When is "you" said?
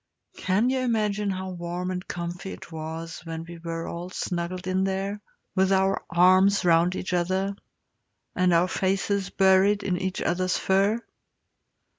0.71-0.79